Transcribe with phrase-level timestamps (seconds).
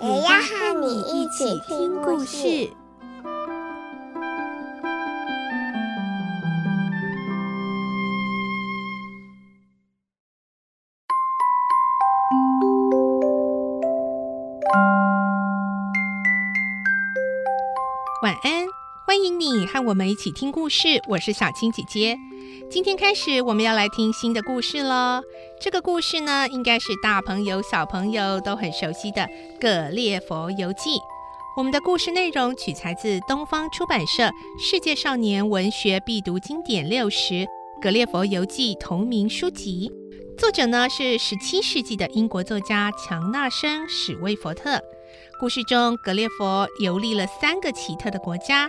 [0.00, 2.70] 也要和你一起听故事。
[18.22, 18.66] 晚安，
[19.08, 21.00] 欢迎你和我们一起听故事。
[21.08, 22.18] 我是小青姐姐。
[22.70, 25.22] 今天开始，我们要来听新的故事喽。
[25.58, 29.22] 这个故事呢，应该是大朋友、小朋友都很熟悉的
[29.58, 30.90] 《葛列佛游记》。
[31.56, 34.24] 我们的故事内容取材自东方出版社
[34.60, 37.32] 《世界少年文学必读经典六十·
[37.80, 39.90] 葛列佛游记》同名书籍。
[40.36, 44.78] 作者呢是十七世纪的英国作家强纳森·史威佛特。
[45.38, 48.68] 故事中，格列佛游历了三个奇特的国家，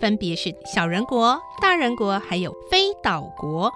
[0.00, 3.72] 分别是小人国、大人国，还有飞岛国。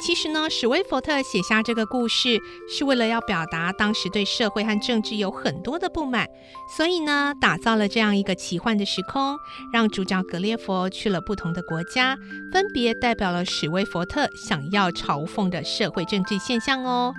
[0.00, 6.28] 其实呢，史威佛特写下这个故事是为了要表达当时对社会和政治有很多的不满，
[6.76, 9.36] 所以呢，打造了这样一个奇幻的时空，
[9.72, 12.16] 让主角格列佛去了不同的国家，
[12.52, 17.12] 分别代表了史威佛特想要嘲讽的社会政治现象哦。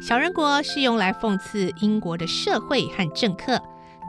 [0.00, 3.60] 小人国是用来讽刺英国的社会和政客。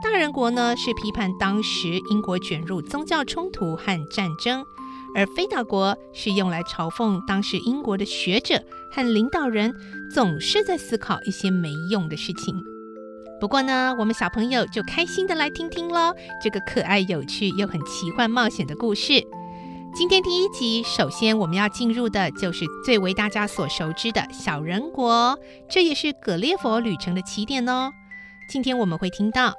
[0.03, 4.63] 大人国呢，是批判当时英国卷入宗教冲突和战争，
[5.15, 9.73] 而飞岛国是用来嘲讽当时英国的学者和领导人
[10.13, 12.55] 总是在思考一些没用的事情。
[13.39, 19.23] 不过呢，我们小朋友就开心的来听听喽，这个可爱、有趣又很奇幻冒险的故事。
[19.95, 25.37] 今天第一集，首先我们要进入的就是最为大家所熟知的小人国，
[25.67, 27.91] 这也是葛列佛旅程的起点哦。
[28.47, 29.53] 今天我们会听到。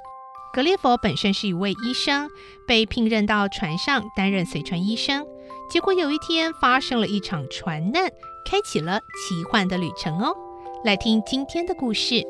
[0.51, 2.27] 格列佛本身是一位医生，
[2.67, 5.25] 被聘任到船上担任随船医生。
[5.69, 8.09] 结果有一天发生了一场船难，
[8.45, 10.35] 开启了奇幻的旅程哦。
[10.83, 12.15] 来听今天的故事，《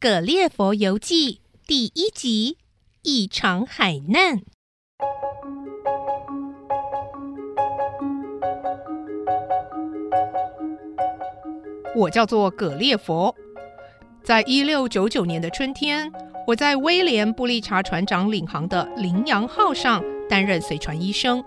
[0.00, 1.34] 葛列佛游记》
[1.66, 2.56] 第一集：
[3.02, 4.40] 一场海难。
[11.98, 13.34] 我叫做葛列佛，
[14.22, 16.08] 在一六九九年的春天，
[16.46, 21.42] 我在威廉·布利查船长领航的羚羊号上担任随船医生。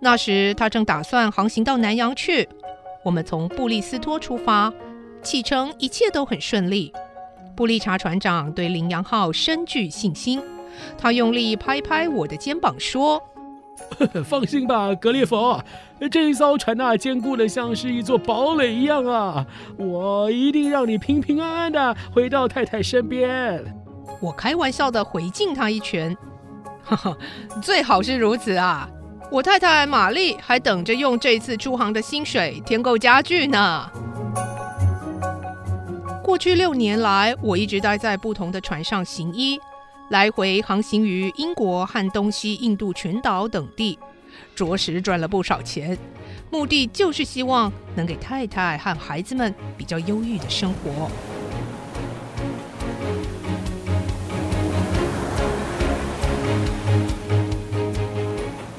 [0.00, 2.48] 那时他正打算航行到南洋去。
[3.04, 4.72] 我们从布利斯托出发，
[5.20, 6.90] 启程一切都很顺利。
[7.54, 10.40] 布利查船长对羚羊号深具信心，
[10.96, 13.22] 他用力拍拍我的肩膀说。
[14.24, 15.62] 放心吧，格列佛，
[16.10, 19.46] 这一艘船呐，坚固的像是一座堡垒一样啊！
[19.76, 23.62] 我一定让你平平安安的回到太太身边。
[24.20, 26.16] 我开玩笑的回敬他一拳，
[26.84, 27.16] 哈哈，
[27.62, 28.88] 最好是如此啊！
[29.30, 33.90] 我太太玛丽还等着用这次出航的薪水添购家具呢。
[36.22, 39.58] 过去六年来，我一直待在不同的船上行医。
[40.12, 43.98] 来回航行于英国和东西印度群岛等地，
[44.54, 45.96] 着实赚了不少钱。
[46.50, 51.10] 目的就是希望能给太太和孩子们比较优裕的生活。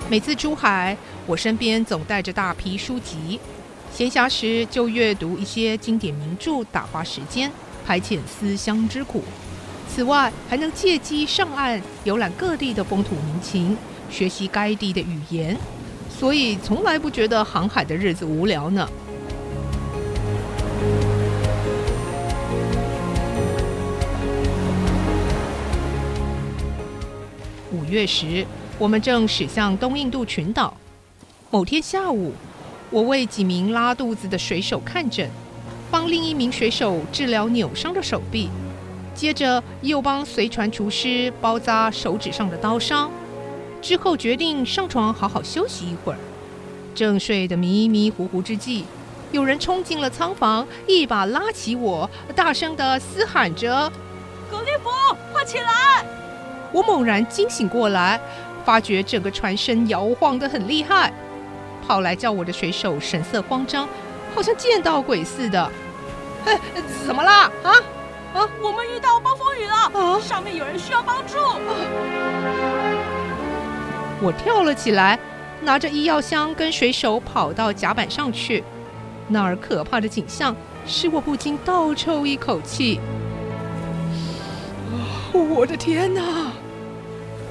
[0.08, 0.96] 每次出海，
[1.26, 3.40] 我身边总带着大批书籍，
[3.92, 7.52] 闲暇时就阅读一些经典名著，打发时间，
[7.84, 9.24] 排遣思乡之苦。
[9.96, 13.78] 此外，还能借机上岸游览各地的风土民情，
[14.10, 15.56] 学习该地的语言，
[16.10, 18.90] 所以从来不觉得航海的日子无聊呢。
[27.72, 28.44] 五月时，
[28.80, 30.76] 我们正驶向东印度群岛。
[31.52, 32.34] 某天下午，
[32.90, 35.30] 我为几名拉肚子的水手看诊，
[35.92, 38.50] 帮另一名水手治疗扭伤的手臂。
[39.14, 43.12] 接着又帮随船厨师包扎手指上的刀伤，
[43.82, 46.18] 之后决定上床好好休息一会儿。
[46.96, 48.84] 正睡得迷迷糊糊之际，
[49.32, 53.92] 有人冲进了仓房，一把拉起我，大声地嘶喊着
[54.50, 54.92] ：“葛列佛，
[55.32, 56.06] 快起来！”
[56.72, 58.20] 我猛然惊醒过来，
[58.66, 61.14] 发觉整个船身摇晃得很厉害。
[61.88, 63.88] 跑来叫我的水手神色慌张，
[64.34, 65.72] 好像见到鬼似的。
[67.06, 67.52] 怎么啦？
[67.64, 67.74] 啊
[68.34, 68.50] 啊！
[68.62, 71.38] 我们遇到暴风雨了，啊，上面有人需要帮助。
[71.38, 71.60] 啊，
[74.22, 75.20] 我跳了起来，
[75.62, 78.64] 拿着医药箱跟水手跑到甲板上去。
[79.28, 83.00] 那儿可怕的景象使我不禁倒抽一口气。
[85.34, 86.52] 我的天哪！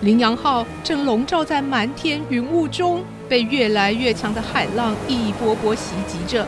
[0.02, 6.46] 羚羊号正笼罩在满天云雾中，被越来越强的海浪一波波袭击着。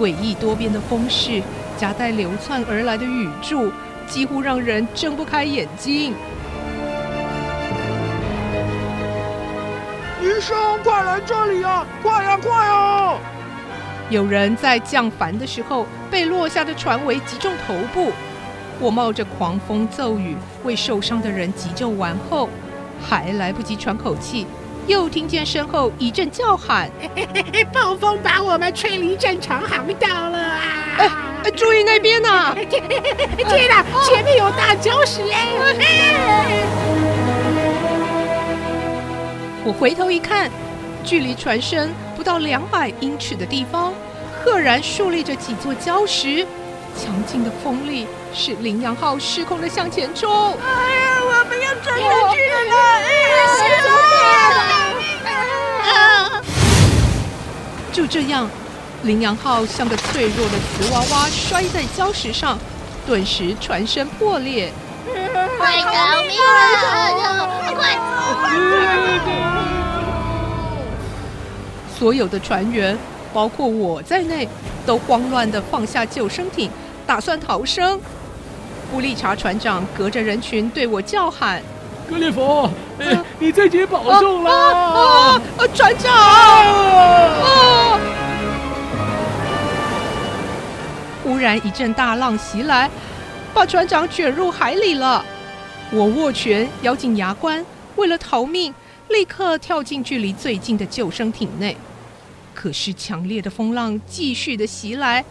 [0.00, 1.40] 诡异多变的风势
[1.82, 3.72] 夹带流窜而来的雨柱，
[4.06, 6.14] 几乎让人睁不开眼睛。
[10.22, 11.84] 医生，快来这里啊！
[12.00, 13.18] 快呀，快呀！
[14.10, 18.12] 有人在降帆的时候被落下的船桅击中头部。
[18.78, 22.48] 我冒着狂风骤雨为受伤的人急救完后，
[23.04, 24.46] 还来不及喘口气，
[24.86, 26.88] 又听见身后一阵叫喊
[27.74, 32.56] ：“暴风把我们吹离战场航道了啊！”注意那边呐、啊！
[32.68, 32.82] 天
[33.68, 35.48] 哪，前面有大礁石哎！
[39.64, 40.50] 我回头一看，
[41.04, 43.92] 距离船身不到两百英尺的地方，
[44.44, 46.46] 赫然竖立着几座礁石。
[46.94, 50.30] 强劲的风力使羚羊号失控的向前冲。
[50.30, 52.04] 哎呀，我们要撞下
[52.34, 52.76] 去了！
[55.24, 55.32] 哎
[55.94, 56.42] 呀，
[57.92, 58.46] 就这样，
[59.04, 62.58] 羚羊号像个脆弱的瓷娃娃摔在礁石上，
[63.06, 64.72] 顿时船身破裂。
[65.58, 65.88] 快救
[66.28, 67.48] 命啊！
[67.74, 67.98] 快！
[71.98, 72.96] 所有的船员，
[73.32, 74.48] 包括我在内，
[74.86, 76.70] 都慌乱地放下救生艇。
[77.04, 78.00] 打算逃生，
[78.92, 81.60] 布利查船长隔着人群对我叫喊
[82.08, 82.70] ：“格列佛，
[83.00, 85.66] 哎，你自己保重啦！”啊啊！
[85.74, 86.12] 船长！
[86.14, 87.98] 啊！
[91.32, 92.90] 忽然一阵大浪袭来，
[93.54, 95.24] 把船长卷入海里了。
[95.90, 97.64] 我握拳，咬紧牙关，
[97.96, 98.74] 为了逃命，
[99.08, 101.74] 立刻跳进距离最近的救生艇内。
[102.54, 105.24] 可是强烈的风浪继续的袭来。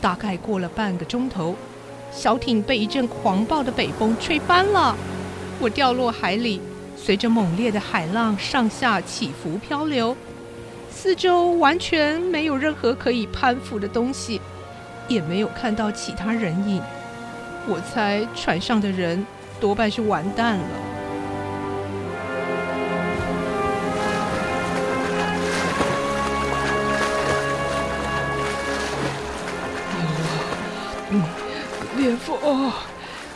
[0.00, 1.54] 大概过了半个钟头，
[2.10, 4.96] 小艇被一阵狂暴的北风吹翻了，
[5.60, 6.60] 我掉落海里，
[6.96, 10.16] 随着猛烈的海浪上下起伏漂流，
[10.90, 14.40] 四周完全没有任何可以攀附的东西，
[15.08, 16.80] 也没有看到其他人影。
[17.66, 19.26] 我猜船上的人
[19.60, 20.64] 多半是完蛋了。
[31.96, 32.38] 列夫，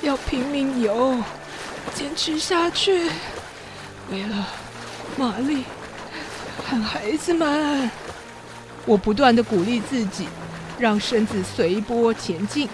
[0.03, 1.17] 要拼命游，
[1.95, 3.11] 坚持下去，
[4.11, 4.47] 为了
[5.17, 5.65] 玛丽
[6.65, 7.91] 和孩子们。
[8.87, 10.29] 我不断地鼓励自己，
[10.83, 12.69] 让身子随波前进，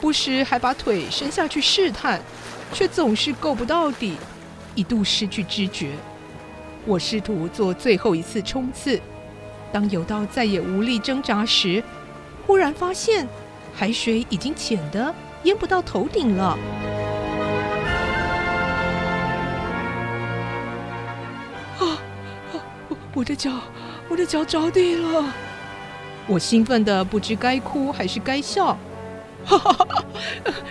[0.00, 2.18] 不时还把腿伸下去试探，
[2.72, 4.16] 却总是够不到底，
[4.74, 5.90] 一度失去知觉。
[6.86, 8.98] 我试图做最后一次冲刺，
[9.70, 11.84] 当游到再也无力挣扎时，
[12.46, 13.28] 忽然发现。
[13.74, 16.58] 海水已经浅得淹不到头顶了。
[21.78, 22.54] 啊啊！
[22.88, 23.50] 我我的脚，
[24.08, 25.22] 我的脚着地了。
[26.26, 28.76] 我兴奋的不知该哭还是该笑。
[29.44, 29.96] 哈哈哈！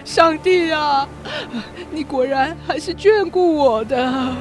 [0.06, 1.08] 上帝啊，
[1.92, 4.34] 你果然还是眷顾我的。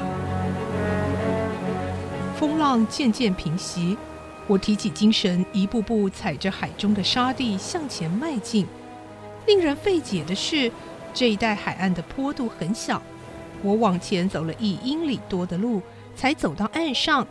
[2.39, 3.97] 风浪渐渐平息。
[4.47, 8.65] 我提起精神，一步步踩着海中的沙地向前迈进。
[9.45, 10.71] 令人费解的是，
[11.13, 13.01] 这一带海岸的坡度很小，
[13.61, 15.81] 我往前走了一英里多的路
[16.15, 17.27] 才走到岸上，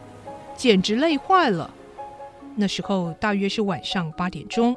[0.56, 1.70] 简直累坏了。
[2.56, 4.74] 那时候大约是晚上八点钟，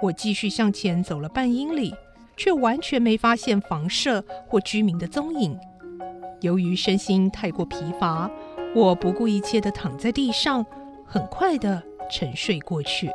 [0.00, 1.94] 我继续向前走了半英里，
[2.36, 5.58] 却完全没发现房舍或居民的踪影。
[6.40, 8.30] 由于身心太过疲乏，
[8.74, 10.64] 我不顾一切地躺在地上。
[11.12, 13.10] 很快的沉睡过去。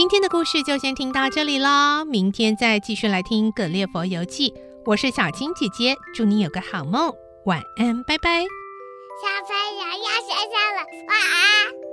[0.00, 4.48] 今天的故事就先听到这里喽，明天再继续来听《格列佛游记》。
[4.86, 7.12] 我是小青姐姐，祝你有个好梦，
[7.44, 8.40] 晚安，拜拜。
[8.40, 11.89] 小朋友要睡觉了，晚安。